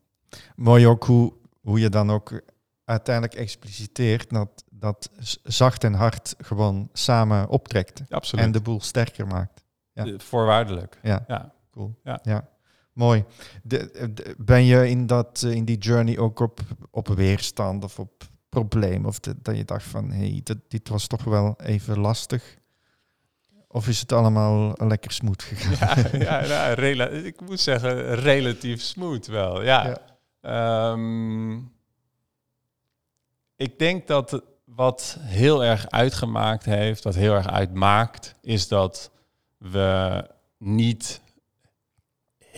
[0.55, 2.41] Mooi ook hoe, hoe je dan ook
[2.85, 5.09] uiteindelijk expliciteert dat, dat
[5.43, 8.01] zacht en hard gewoon samen optrekt.
[8.09, 8.45] absoluut.
[8.45, 9.63] En de boel sterker maakt.
[9.93, 10.17] Ja.
[10.17, 10.99] Voorwaardelijk.
[11.01, 11.53] Ja, ja.
[11.71, 11.99] cool.
[12.03, 12.19] Ja.
[12.23, 12.49] ja.
[12.93, 13.25] Mooi.
[13.63, 16.59] De, de, ben je in, dat, in die journey ook op,
[16.91, 19.05] op weerstand of op probleem?
[19.05, 22.57] Of de, dat je dacht van, hé, hey, dit, dit was toch wel even lastig?
[23.67, 26.19] Of is het allemaal lekker smooth gegaan?
[26.19, 29.63] Ja, ja nou, ik moet zeggen, relatief smooth wel.
[29.63, 29.97] Ja.
[30.41, 30.91] ja.
[30.91, 31.71] Um,
[33.55, 39.11] ik denk dat wat heel erg uitgemaakt heeft, wat heel erg uitmaakt, is dat
[39.57, 41.21] we niet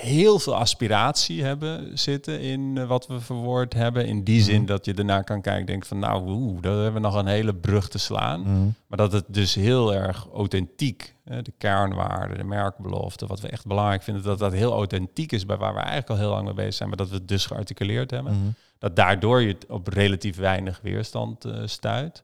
[0.03, 4.05] heel veel aspiratie hebben zitten in uh, wat we verwoord hebben.
[4.05, 6.93] In die zin dat je daarna kan kijken en denkt van nou, oeh, daar hebben
[6.93, 8.41] we nog een hele brug te slaan.
[8.41, 8.75] Mm.
[8.87, 13.65] Maar dat het dus heel erg authentiek, hè, de kernwaarden, de merkbelofte, wat we echt
[13.65, 16.53] belangrijk vinden, dat dat heel authentiek is bij waar we eigenlijk al heel lang mee
[16.53, 18.33] bezig zijn, maar dat we het dus gearticuleerd hebben.
[18.33, 18.53] Mm.
[18.77, 22.23] Dat daardoor je op relatief weinig weerstand uh, stuit.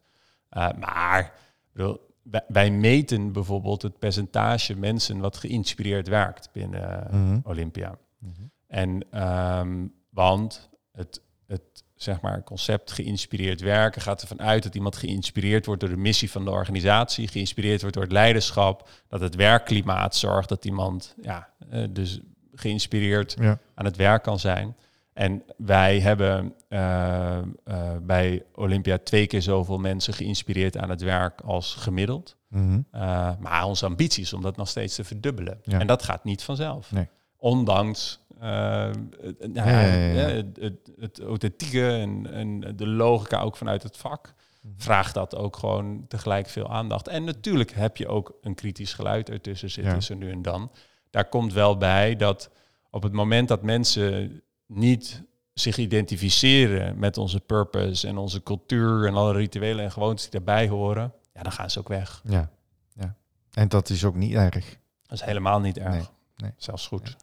[0.57, 1.33] Uh, maar
[1.73, 2.08] bedoel,
[2.47, 7.41] wij, meten bijvoorbeeld het percentage mensen wat geïnspireerd werkt binnen Mm -hmm.
[7.43, 7.97] Olympia.
[8.19, 8.51] Mm -hmm.
[8.67, 9.21] En
[9.59, 15.65] um, want het, het zeg maar, concept geïnspireerd werken gaat ervan uit dat iemand geïnspireerd
[15.65, 20.15] wordt door de missie van de organisatie, geïnspireerd wordt door het leiderschap, dat het werkklimaat
[20.15, 22.19] zorgt dat iemand ja, uh, dus
[22.53, 23.59] geïnspireerd ja.
[23.73, 24.75] aan het werk kan zijn.
[25.19, 31.41] En wij hebben uh, uh, bij Olympia twee keer zoveel mensen geïnspireerd aan het werk
[31.41, 32.35] als gemiddeld.
[32.47, 32.85] Mm -hmm.
[33.01, 35.59] uh, maar onze ambitie is om dat nog steeds te verdubbelen.
[35.63, 35.79] Ja.
[35.79, 36.91] En dat gaat niet vanzelf.
[36.91, 37.07] Nee.
[37.37, 43.97] Ondanks het, ja, ja, het, het, het, authentieke en, en, de logica ook vanuit het
[43.97, 44.33] vak.
[44.61, 44.73] Mhm.
[44.77, 47.07] Vraagt dat ook gewoon tegelijk veel aandacht.
[47.07, 50.71] En natuurlijk heb je ook een kritisch geluid ertussen zitten, zo nu en dan.
[51.09, 52.49] Daar komt wel bij dat
[52.89, 59.15] op het moment dat mensen niet zich identificeren met onze purpose en onze cultuur en
[59.15, 62.21] alle rituelen en gewoontes die daarbij horen, ja, dan gaan ze ook weg.
[62.23, 62.49] Ja.
[62.93, 63.15] ja.
[63.51, 64.77] En dat is ook niet erg.
[65.01, 65.93] Dat is helemaal niet erg.
[65.93, 66.51] Nee, nee.
[66.57, 67.15] Zelfs goed.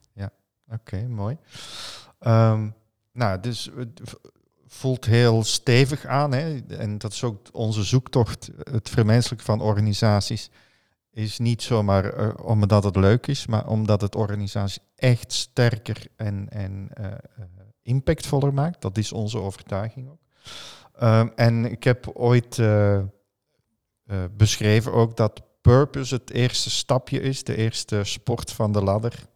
[0.73, 1.37] Oké, mooi.
[2.19, 2.69] Ehm,
[3.13, 4.17] nou, dus het
[4.67, 6.33] voelt heel stevig aan.
[6.33, 6.61] Hè?
[6.69, 8.51] En dat is ook onze zoektocht.
[8.71, 10.51] Het vermenselijken van organisaties
[11.11, 16.49] is niet zomaar eh, omdat het leuk is, maar omdat het organisatie echt sterker en,
[16.49, 17.19] en eh, eh,
[17.83, 18.81] impactvoller maakt.
[18.83, 20.21] Dat is onze overtuiging ook.
[20.95, 23.03] Ehm, en ik heb ooit eh,
[24.37, 29.29] beschreven ook dat purpose het eerste stapje is, de eerste sport van de ladder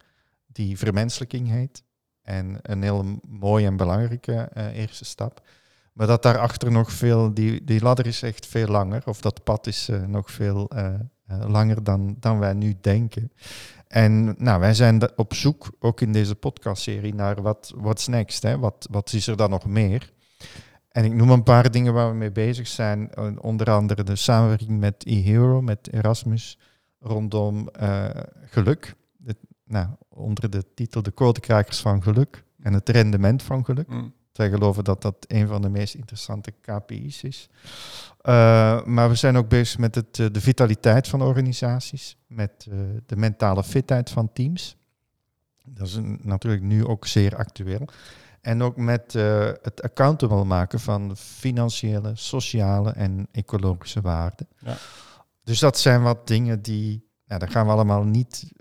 [0.46, 1.83] die vermenselijking heet.
[2.23, 5.49] En een hele mooie en belangrijke eerste stap.
[5.92, 9.66] Maar dat daarachter nog veel, die, die ladder is echt veel langer, of dat pad
[9.66, 10.70] is nog veel
[11.27, 13.33] langer dan, dan wij nu denken.
[13.90, 18.42] En nou, wij zijn op zoek, ook in deze podcastserie, naar wat what's next.
[18.42, 18.59] Hè?
[18.59, 20.12] Wat, wat is er dan nog meer?
[20.88, 23.18] En ik noem een paar dingen waar we mee bezig zijn.
[23.40, 26.59] Onder andere de samenwerking met eHero, met Erasmus,
[26.98, 28.09] rondom eh,
[28.44, 28.94] geluk.
[29.64, 33.88] Nou, onder de titel De Codekrakers van Geluk en het rendement van geluk.
[33.88, 34.14] Mm.
[34.33, 37.49] Wij geloven dat dat een van de meest interessante KPI's is.
[38.23, 42.79] Uh, maar we zijn ook bezig met het, uh, de vitaliteit van organisaties, met uh,
[43.07, 44.77] de mentale fitheid van teams.
[45.64, 47.88] Dat is een, natuurlijk nu ook zeer actueel.
[48.40, 49.12] En ook met
[49.62, 54.49] het accountable maken van financiële, sociale en ecologische waarden.
[54.59, 54.77] Ja.
[55.45, 58.53] Dus dat zijn wat dingen die, nou, daar gaan we allemaal niet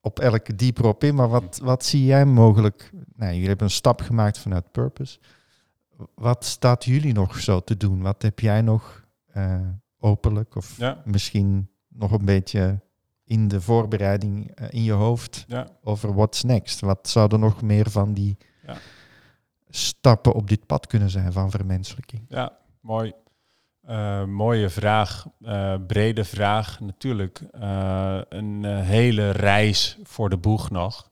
[0.00, 2.90] op elke dieper op in, maar wat, wat zie jij mogelijk?
[3.16, 5.18] Nou, jullie hebben een stap gemaakt vanuit Purpose.
[6.14, 8.02] Wat staat jullie nog zo te doen?
[8.02, 9.04] Wat heb jij nog
[9.36, 9.60] uh,
[9.98, 11.02] openlijk of Ja.
[11.04, 12.80] misschien nog een beetje
[13.24, 15.66] in de voorbereiding uh, in je hoofd Ja.
[15.82, 16.80] over what's next?
[16.80, 18.76] Wat zouden nog meer van die Ja.
[19.68, 22.24] stappen op dit pad kunnen zijn van vermenselijking?
[22.28, 23.12] Ja, mooi.
[23.88, 26.80] Uh, mooie vraag, uh, brede vraag.
[26.80, 31.10] Natuurlijk uh, een hele reis voor de boeg nog.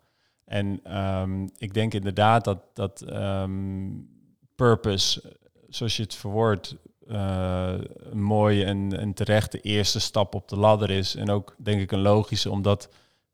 [0.55, 4.09] En um, ik denk inderdaad dat, dat um,
[4.55, 5.37] purpose,
[5.69, 6.77] zoals je het verwoordt,
[7.09, 11.15] eh, een mooie en, en terechte eerste stap op de ladder is.
[11.15, 12.85] En ook denk ik een logische, omdat,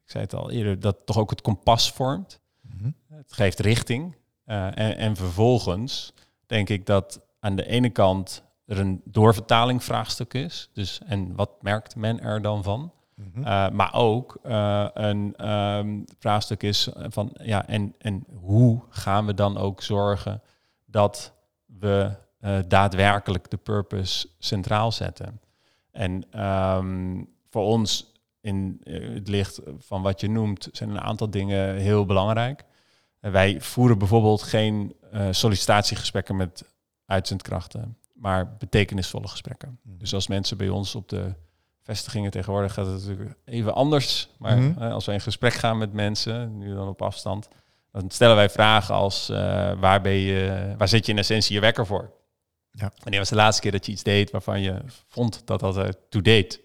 [0.05, 2.41] ik zei het al eerder, dat toch ook het kompas vormt.
[2.61, 2.91] Mhm.
[3.09, 4.17] Het geeft richting.
[4.45, 6.13] Eh, en, en vervolgens
[6.47, 10.71] denk ik dat aan de ene kant er een doorvertaling vraagstuk is.
[10.73, 12.93] Dus en wat merkt men er dan van?
[13.21, 13.41] Mhm.
[13.41, 19.35] Uh, maar ook uh, een um, vraagstuk is van ja, en, en hoe gaan we
[19.35, 20.43] dan ook zorgen
[20.85, 21.33] dat
[21.65, 25.41] we uh, daadwerkelijk de purpose centraal zetten?
[25.91, 31.77] En um, voor ons in het licht van wat je noemt, zijn een aantal dingen
[31.77, 32.65] heel belangrijk.
[33.21, 34.95] wij voeren bijvoorbeeld geen
[35.31, 36.65] sollicitatiegesprekken met
[37.07, 39.79] uitzendkrachten, maar betekenisvolle gesprekken.
[39.83, 39.99] Mhm.
[39.99, 41.35] Dus als mensen bij ons op de
[41.83, 44.29] vestigingen tegenwoordig gaat het natuurlijk even anders.
[44.39, 44.83] Maar Mhm.
[44.83, 47.49] als wij in gesprek gaan met mensen, nu dan op afstand,
[47.93, 49.37] dan stellen wij vragen als uh,
[49.81, 52.13] waar, ben je, waar zet je in essentie je wekker voor?
[52.73, 52.93] Ja.
[53.03, 55.95] Wanneer was de laatste keer dat je iets deed waarvan je vond dat dat er
[56.09, 56.61] toe deed?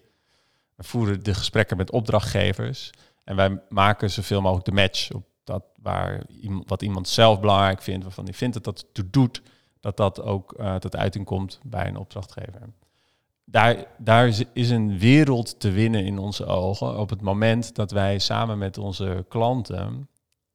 [0.74, 2.90] We voeren de gesprekken met opdrachtgevers
[3.24, 7.82] en wij maken zoveel mogelijk de match op dat waar iemand, wat iemand zelf belangrijk
[7.82, 9.42] vindt, waarvan hij vindt dat dat toe doet,
[9.80, 12.60] dat dat ook uh, tot uiting komt bij een opdrachtgever
[13.48, 18.18] daar, daar is een wereld te winnen in onze ogen op het moment dat wij
[18.18, 20.08] samen met onze klanten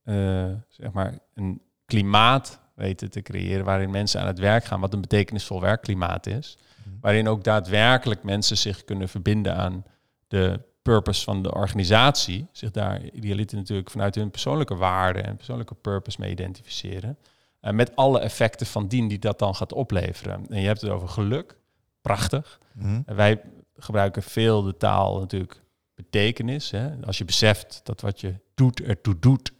[0.03, 4.93] uh, zeg maar een klimaat weten te creëren waarin mensen aan het werk gaan, wat
[4.93, 6.57] een betekenisvol werkklimaat is,
[7.01, 9.85] waarin ook daadwerkelijk mensen zich kunnen verbinden aan
[10.27, 15.75] de purpose van de organisatie, zich daar idealiter natuurlijk vanuit hun persoonlijke waarden en persoonlijke
[15.75, 17.17] purpose mee identificeren,
[17.61, 20.45] uh, met alle effecten van dien die dat dan gaat opleveren.
[20.49, 21.57] En je hebt het over geluk,
[22.01, 22.59] prachtig.
[22.73, 23.01] Mhm.
[23.05, 23.41] En wij
[23.75, 25.63] gebruiken veel de taal natuurlijk
[25.95, 26.71] betekenis.
[26.71, 27.05] Hè.
[27.05, 29.51] Als je beseft dat wat je doet ertoe doet,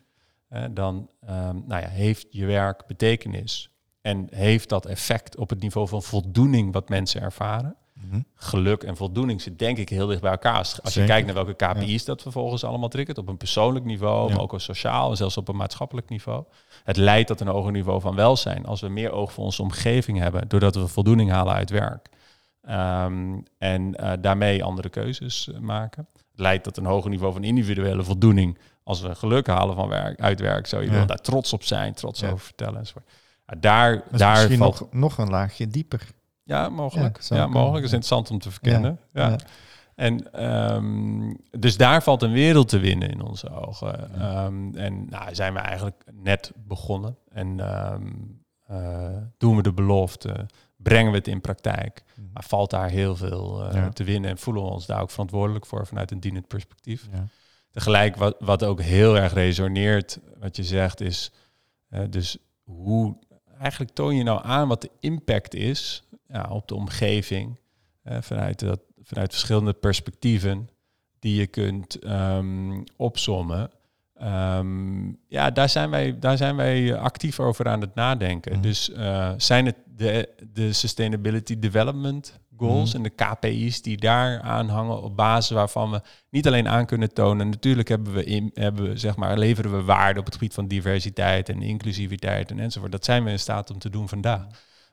[0.48, 3.70] hè, dan um, nou ja, heeft je werk betekenis.
[4.02, 7.76] En heeft dat effect op het niveau van voldoening wat mensen ervaren.
[7.94, 8.22] Mhm.
[8.36, 10.58] Geluk en voldoening zit denk ik heel dicht bij elkaar.
[10.84, 14.34] Als, je kijkt naar welke KPI's dat vervolgens allemaal triggert, op een persoonlijk niveau, Ja.
[14.34, 16.44] maar ook op sociaal en zelfs op een maatschappelijk niveau.
[16.84, 20.18] Het leidt tot een hoger niveau van welzijn als we meer oog voor onze omgeving
[20.18, 22.10] hebben, doordat we voldoening halen uit werk.
[22.62, 26.08] Ehm, en eh, daarmee andere keuzes maken.
[26.14, 28.58] Het leidt tot een hoger niveau van individuele voldoening.
[28.84, 30.96] Als we geluk halen van werk, uit werk, zou je Ja.
[30.96, 32.28] wel daar trots op zijn, trots Ja.
[32.30, 33.10] over vertellen enzovoort.
[33.60, 34.80] Daar, daar misschien valt...
[34.80, 36.08] nog, nog een laagje dieper.
[36.44, 37.20] Ja, mogelijk.
[37.22, 37.74] Ja, mogelijk.
[37.74, 39.00] Dat is interessant om te verkennen.
[39.12, 39.36] Ja.
[39.96, 44.14] En ehm, dus daar valt een wereld te winnen in onze ogen.
[44.20, 47.18] Ehm, en nou, zijn we eigenlijk net begonnen.
[47.30, 50.46] En eh, doen we de belofte,
[50.84, 52.04] brengen we het in praktijk.
[52.34, 53.90] Maar valt daar heel veel eh, Ja.
[53.90, 57.08] te winnen en voelen we ons daar ook verantwoordelijk voor vanuit een dienend perspectief.
[57.12, 57.28] Ja.
[57.72, 61.32] Tegelijk, wat, wat ook heel erg resoneert, wat je zegt, is
[61.90, 63.18] eh, dus hoe
[63.60, 67.60] eigenlijk toon je nou aan wat de impact is ja, op de omgeving
[68.04, 70.70] eh, vanuit, dat, vanuit verschillende perspectieven
[71.20, 73.72] die je kunt ehm, opsommen.
[74.22, 78.52] Ehm, ja, daar zijn, wij, daar zijn wij actief over aan het nadenken.
[78.52, 78.62] Mhm.
[78.62, 82.98] Dus eh, zijn het de, de Sustainability Development Goals Mhm.
[82.98, 87.14] en de KPI's die daar aan hangen op basis waarvan we niet alleen aan kunnen
[87.14, 87.50] tonen.
[87.50, 90.68] Natuurlijk hebben we, in, hebben we zeg maar, leveren we waarde op het gebied van
[90.68, 92.92] diversiteit en inclusiviteit en enzovoort.
[92.92, 94.46] Dat zijn we in staat om te doen vandaag.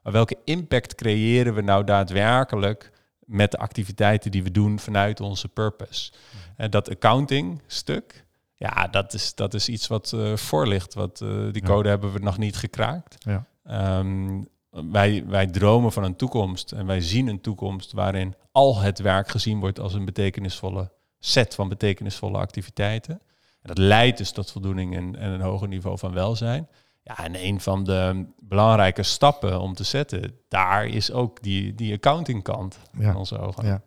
[0.02, 2.90] Maar welke impact creëren we nou daadwerkelijk
[3.24, 6.12] met de activiteiten die we doen vanuit onze purpose?
[6.56, 8.26] En dat accounting stuk,
[8.58, 10.94] ja, dat is, dat is iets wat eh voor ligt.
[10.94, 11.68] Wat, eh, die Ja.
[11.68, 13.16] code hebben we nog niet gekraakt.
[13.18, 13.46] Ja.
[13.64, 18.98] Ehm, wij, wij dromen van een toekomst en wij zien een toekomst waarin al het
[18.98, 23.14] werk gezien wordt als een betekenisvolle set van betekenisvolle activiteiten.
[23.62, 26.68] En dat leidt dus tot voldoening en, en een hoger niveau van welzijn.
[27.02, 31.94] Ja, en een van de belangrijke stappen om te zetten, daar is ook die, die
[31.94, 33.10] accountingkant Ja.
[33.10, 33.66] in onze ogen.
[33.66, 33.82] Ja.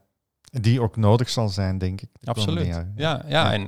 [0.51, 2.09] Die ook nodig zal zijn, denk ik.
[2.19, 2.65] de Absoluut.
[2.65, 3.53] Ja, ja, Ja.
[3.53, 3.61] en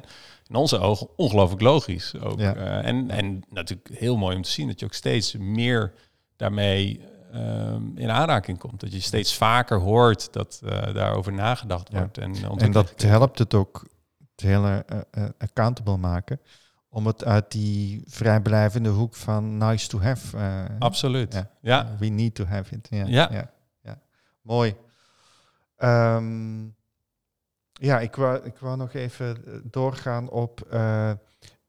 [0.48, 2.40] in onze ogen ongelooflijk logisch ook.
[2.40, 2.56] Ja.
[2.56, 5.94] Eh, en, en natuurlijk heel mooi om te zien dat je ook steeds meer
[6.36, 8.80] daarmee ehm, in aanraking komt.
[8.80, 11.98] Dat je steeds vaker hoort dat eh, daarover nagedacht Ja.
[11.98, 12.18] wordt.
[12.18, 13.88] En, En dat helpt het ook,
[14.32, 16.40] het hele eh, accountable maken,
[16.90, 20.38] om het uit die vrijblijvende hoek van nice to have.
[20.80, 21.34] Absoluut.
[21.34, 21.50] Ja.
[21.62, 21.96] Ja.
[22.00, 22.88] We need to have it.
[22.90, 23.06] Ja.
[23.06, 23.30] Ja.
[23.32, 24.00] ja, ja.
[24.42, 24.76] Mooi.
[25.84, 26.64] Ehm,
[27.74, 31.12] ja, ik wou, ik wou nog even eh, doorgaan op eh,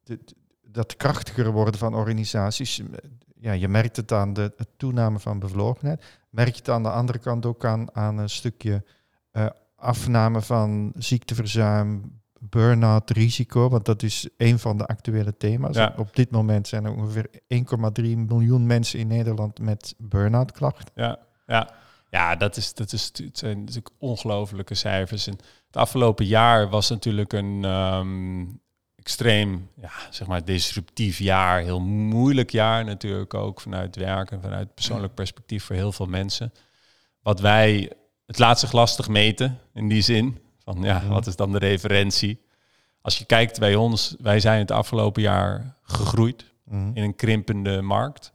[0.02, 0.24] de-
[0.62, 2.82] dat krachtiger worden van organisaties.
[3.34, 6.04] Ja, je merkt het aan de, toename van bevlogenheid.
[6.30, 8.84] Merk je het aan de andere kant ook aan, aan een stukje
[9.30, 9.46] eh,
[9.76, 13.68] afname van ziekteverzuim, burn-out, risico.
[13.68, 15.76] Want dat is een van de actuele thema's.
[15.76, 15.94] Ja.
[15.96, 20.92] Op dit moment zijn er ongeveer 1,3 miljoen mensen in Nederland met burn-out klachten.
[20.94, 21.70] Ja, ja.
[22.14, 25.26] Ja, dat, is, dat is, het zijn natuurlijk ongelofelijke cijfers.
[25.26, 28.44] En het afgelopen jaar was natuurlijk een ehm,
[28.96, 31.60] extreem, ja, zeg maar, disruptief jaar.
[31.60, 36.52] Heel moeilijk jaar natuurlijk ook vanuit werk en vanuit persoonlijk perspectief voor heel veel mensen.
[37.22, 37.92] Wat wij,
[38.26, 40.38] het laat zich lastig meten in die zin.
[40.58, 41.08] Van ja, Mhm.
[41.08, 42.40] wat is dan de referentie?
[43.00, 46.90] Als je kijkt bij ons, wij zijn het afgelopen jaar gegroeid Mhm.
[46.94, 48.32] in een krimpende markt.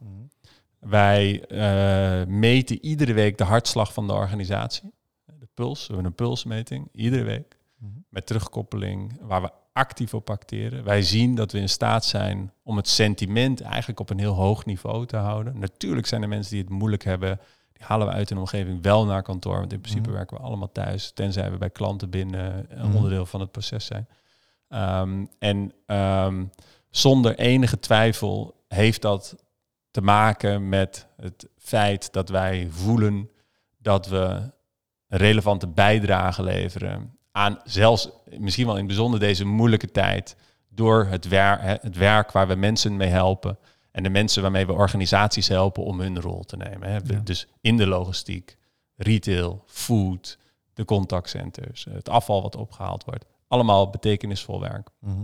[0.80, 4.92] Wij eh, meten iedere week de hartslag van de organisatie.
[5.24, 7.58] De puls, we hebben een pulsmeting, iedere week.
[7.78, 7.90] Mhm.
[8.08, 10.84] Met terugkoppeling, waar we actief op acteren.
[10.84, 14.64] Wij zien dat we in staat zijn om het sentiment eigenlijk op een heel hoog
[14.64, 15.58] niveau te houden.
[15.58, 17.40] Natuurlijk zijn er mensen die het moeilijk hebben.
[17.72, 19.58] Die halen we uit een omgeving wel naar kantoor.
[19.58, 20.16] Want in principe Mhm.
[20.16, 21.10] werken we allemaal thuis.
[21.12, 22.96] Tenzij we bij klanten binnen een Mhm.
[22.96, 24.08] onderdeel van het proces zijn.
[24.68, 26.44] Ehm, en ehm,
[26.90, 29.36] zonder enige twijfel heeft dat
[29.90, 33.30] te maken met het feit dat wij voelen
[33.78, 34.50] dat we
[35.08, 40.36] een relevante bijdrage leveren aan zelfs misschien wel in het bijzonder deze moeilijke tijd
[40.68, 43.58] door het, wer het werk waar we mensen mee helpen
[43.90, 46.88] en de mensen waarmee we organisaties helpen om hun rol te nemen.
[46.88, 46.98] Hè.
[47.04, 47.20] Ja.
[47.24, 48.56] Dus in de logistiek,
[48.96, 50.38] retail, food,
[50.74, 53.24] de contactcenters, het afval wat opgehaald wordt.
[53.48, 54.88] Allemaal betekenisvol werk.
[54.98, 55.22] Mhm.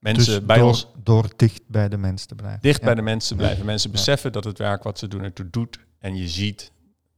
[0.00, 2.60] Mensen Dus bij door, ons door dicht bij de mens te blijven.
[2.62, 2.84] dicht Ja.
[2.84, 3.64] bij de mensen blijven.
[3.64, 5.78] Mensen beseffen dat het werk wat ze doen ertoe doet.
[5.98, 6.72] En je ziet,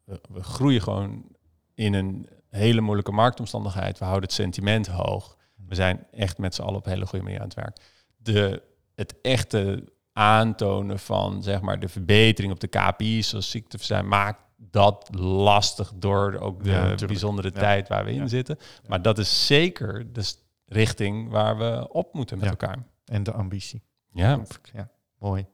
[0.04, 1.24] we, we groeien gewoon
[1.74, 3.98] in een hele moeilijke marktomstandigheid.
[3.98, 5.36] We houden het sentiment hoog.
[5.66, 7.76] We zijn echt met z'n allen op een hele goede manier aan het werk.
[8.16, 8.62] De,
[8.94, 15.08] het echte aantonen van zeg maar, de verbetering op de KPI's, zoals ziekteverzuim, maakt dat
[15.18, 17.60] lastig door ook de Ja, bijzondere Ja.
[17.60, 18.26] tijd waar we in Ja.
[18.28, 18.58] zitten.
[18.88, 20.38] Maar dat is zeker de s-
[20.70, 22.50] richting waar we op moeten met Ja.
[22.50, 22.78] elkaar.
[23.04, 23.82] En de ambitie.
[24.12, 24.42] Ja.
[24.72, 25.46] Ja, mooi.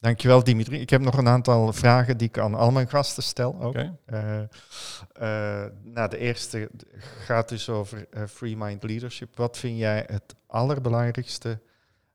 [0.00, 0.80] Dankjewel Dimitri.
[0.80, 3.60] Ik heb nog een aantal vragen die ik aan al mijn gasten stel.
[3.60, 3.68] Ook.
[3.68, 3.98] Oké.
[4.04, 9.36] Eh, eh, nou, de eerste gaat dus over eh, Free Mind Leadership.
[9.36, 11.60] Wat vind jij het allerbelangrijkste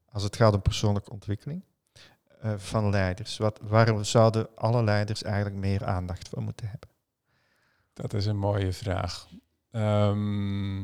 [0.09, 1.63] als het gaat om persoonlijke ontwikkeling
[2.55, 3.37] van leiders?
[3.37, 6.89] Wat, waar zouden alle leiders eigenlijk meer aandacht voor moeten hebben?
[7.93, 9.27] Dat is een mooie vraag.
[9.71, 10.83] Ehm,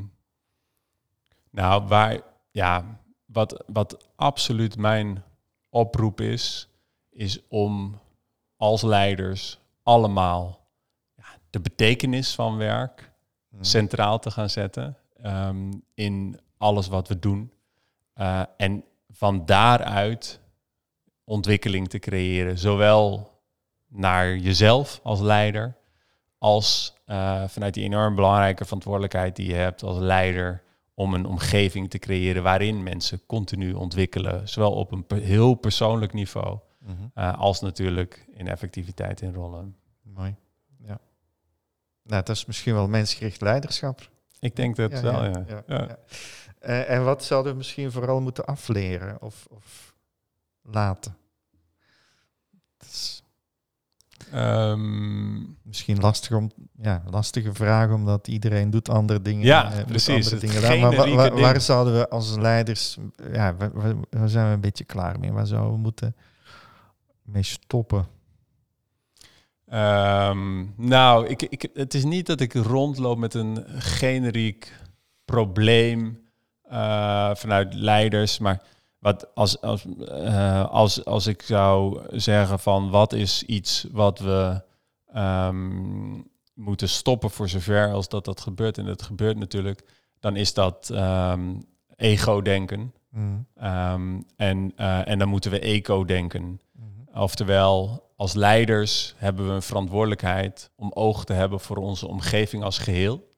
[1.52, 5.24] nou, waar, ja, wat, wat absoluut mijn
[5.70, 6.70] oproep is,
[7.10, 8.00] is om
[8.58, 10.68] als leiders allemaal
[11.16, 13.12] ja, de betekenis van werk
[13.52, 13.64] Mhm.
[13.64, 17.52] centraal te gaan zetten ehm, in alles wat we doen.
[18.14, 20.40] Eh, en van daaruit
[21.24, 23.30] ontwikkeling te creëren, zowel
[23.88, 25.76] naar jezelf als leider,
[26.38, 30.64] als eh, vanuit die enorm belangrijke verantwoordelijkheid die je hebt als leider
[31.02, 36.14] om een omgeving te creëren waarin mensen continu ontwikkelen, zowel op een per- heel persoonlijk
[36.14, 36.94] niveau Mhm.
[37.14, 39.76] eh, als natuurlijk in effectiviteit in rollen.
[40.02, 40.36] Mooi.
[40.84, 41.00] Ja.
[42.04, 44.10] Nou, dat is misschien wel mensgericht leiderschap.
[44.40, 45.44] Ik denk dat Ja, wel, ja, ja.
[45.48, 45.82] ja, Ja.
[45.88, 45.98] ja.
[46.60, 49.96] Eh, en wat zouden we misschien vooral moeten afleren of, of
[50.62, 51.16] laten?
[52.78, 53.21] Dat is
[54.32, 59.46] Ehm, misschien lastig om, ja, lastige vraag, omdat iedereen doet andere dingen.
[59.46, 60.32] Ja, eh, precies.
[60.34, 60.62] Andere dingen.
[60.82, 61.64] Maar wa- wa- generieke waar, ding.
[61.64, 62.98] zouden we als leiders,
[63.34, 65.32] ja, waar, waar- waar zijn we een beetje klaar mee?
[65.32, 66.16] Waar zouden we moeten
[67.24, 68.08] mee stoppen?
[69.68, 74.74] Ehm, nou, ik, ik, het is niet dat ik rondloop met een generiek
[75.26, 76.20] probleem
[76.64, 78.62] eh, vanuit leiders, maar
[79.02, 84.62] wat als, als, eh, als, als ik zou zeggen van wat is iets wat we
[85.14, 86.20] ehm,
[86.54, 89.84] moeten stoppen voor zover als dat dat gebeurt, en dat gebeurt natuurlijk,
[90.20, 91.56] dan is dat ehm,
[91.96, 92.94] ego-denken.
[93.10, 93.26] Mhm.
[93.56, 96.62] Ehm, en, eh, en dan moeten we eco-denken.
[96.72, 97.20] Mhm.
[97.20, 102.78] Oftewel, als leiders hebben we een verantwoordelijkheid om oog te hebben voor onze omgeving als
[102.78, 103.30] geheel.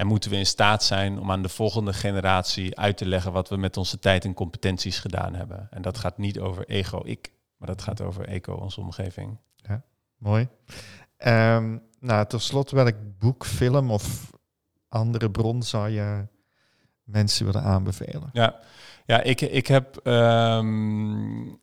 [0.00, 3.48] En moeten we in staat zijn om aan de volgende generatie uit te leggen wat
[3.48, 5.68] we met onze tijd en competenties gedaan hebben.
[5.70, 9.38] En dat gaat niet over ego-ik, maar dat gaat over eco, onze omgeving.
[10.16, 10.48] Mooi.
[11.16, 14.30] Ehm, nou, tot slot, welk boek, film of
[14.88, 16.26] andere bron zou je
[17.02, 18.30] mensen willen aanbevelen?
[18.32, 18.60] Ja,
[19.06, 20.66] ja ik, ik heb ehm,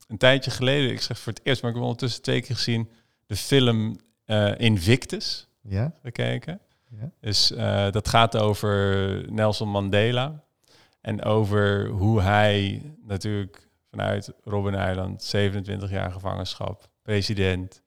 [0.07, 2.89] een tijdje geleden, ik zeg voor het eerst, maar ik heb ondertussen twee keer gezien,
[3.25, 3.95] de film
[4.25, 5.93] eh, Invictus Ja?
[6.01, 6.59] gekeken.
[6.89, 7.11] Ja.
[7.19, 10.43] Dus eh, dat gaat over Nelson Mandela.
[11.01, 17.81] En over hoe hij natuurlijk vanuit Robben Island, 27 jaar gevangenschap, president.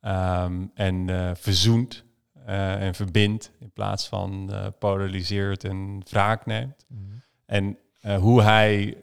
[0.00, 2.04] ehm, en eh, verzoent
[2.44, 6.86] eh, en verbindt in plaats van polariseert en wraak neemt.
[6.88, 7.00] Mhm.
[7.46, 7.78] En
[8.20, 9.00] hoe hij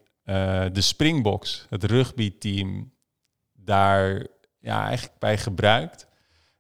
[0.72, 2.94] de Springboks, het rugbyteam,
[3.54, 4.26] daar
[4.60, 6.08] ja, eigenlijk bij gebruikt.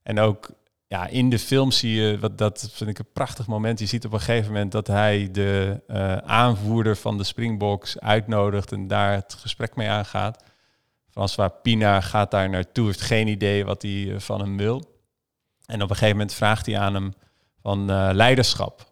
[0.01, 0.49] En ook
[0.93, 3.79] ja, in de film zie je, wat, dat vind ik een prachtig moment.
[3.79, 8.71] Je ziet op een gegeven moment dat hij de uh, aanvoerder van de Springboks uitnodigt
[8.71, 10.43] en daar het gesprek mee aangaat.
[11.09, 14.75] François Pina gaat daar naartoe, heeft geen idee wat hij van hem wil.
[15.65, 17.13] En op een gegeven moment vraagt hij aan hem
[17.61, 18.91] van uh, leiderschap.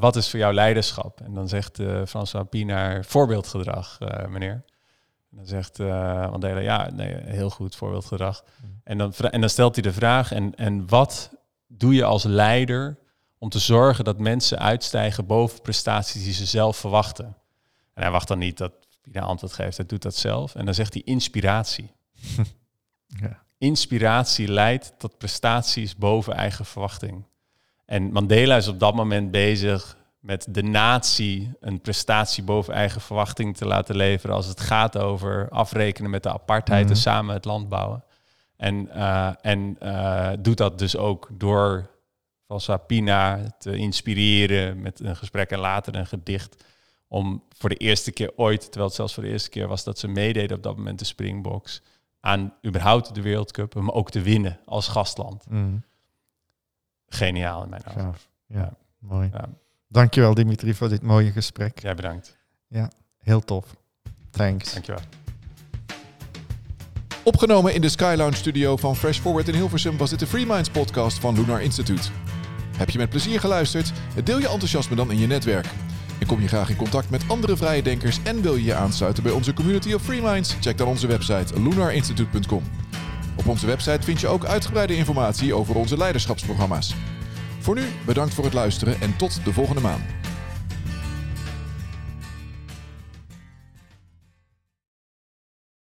[0.00, 1.20] Wat is voor jou leiderschap?
[1.20, 3.98] En dan zegt François Pinaar voorbeeldgedrag,
[4.28, 4.64] meneer.
[5.30, 8.44] En dan zegt Mandela, ja, nee, heel goed voorbeeldgedrag.
[8.84, 11.30] En dan, en dan stelt hij de vraag, en, en wat
[11.66, 12.98] doe je als leider
[13.38, 17.36] om te zorgen dat mensen uitstijgen boven prestaties die ze zelf verwachten?
[17.94, 20.54] En hij wacht dan niet dat Pina antwoord geeft, hij doet dat zelf.
[20.54, 21.92] En dan zegt hij inspiratie.
[23.22, 23.42] ja.
[23.58, 27.24] Inspiratie leidt tot prestaties boven eigen verwachting.
[27.84, 33.56] En Mandela is op dat moment bezig met de natie een prestatie boven eigen verwachting
[33.56, 37.00] te laten leveren als het gaat over afrekenen met de apartheid en mhm.
[37.00, 38.04] samen het land bouwen.
[38.56, 41.90] En, uh, en uh, doet dat dus ook door
[42.44, 46.64] François Pina te inspireren met een gesprek en later een gedicht.
[47.08, 49.98] Om voor de eerste keer ooit, terwijl het zelfs voor de eerste keer was dat
[49.98, 51.82] ze meededen op dat moment de Springboks,
[52.20, 55.44] aan überhaupt de Wereldcup, maar ook te winnen als gastland.
[55.48, 55.84] Mm.
[57.06, 58.14] Geniaal in mijn ogen.
[58.46, 59.30] Ja, ja, mooi.
[59.32, 59.48] Ja.
[59.88, 61.78] Dankjewel Dimitri voor dit mooie gesprek.
[61.78, 62.36] Jij bedankt.
[62.66, 63.76] Ja, heel tof.
[64.30, 64.72] Thanks.
[64.72, 65.02] Dankjewel.
[67.22, 70.46] Opgenomen in de Sky Lounge studio van Fresh Forward in Hilversum was dit de Free
[70.46, 72.08] Minds podcast van Lunar Institute.
[72.76, 73.92] Heb je met plezier geluisterd?
[74.24, 75.66] Deel je enthousiasme dan in je netwerk.
[76.20, 79.22] En kom je graag in contact met andere vrije denkers en wil je je aansluiten
[79.22, 80.56] bij onze community of Free Minds?
[80.60, 82.62] Check dan onze website lunarinstitute.com.
[83.36, 86.94] Op onze website vind je ook uitgebreide informatie over onze leiderschapsprogramma's.
[87.68, 90.17] Voor nu bedankt voor het luisteren en tot de volgende maand.